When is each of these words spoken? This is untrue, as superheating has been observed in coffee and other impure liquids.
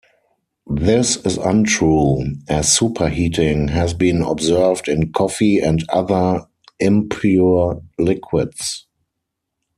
This 0.65 1.15
is 1.17 1.37
untrue, 1.37 2.23
as 2.49 2.65
superheating 2.75 3.69
has 3.69 3.93
been 3.93 4.23
observed 4.23 4.87
in 4.87 5.11
coffee 5.13 5.59
and 5.59 5.85
other 5.89 6.47
impure 6.79 7.83
liquids. 7.99 8.87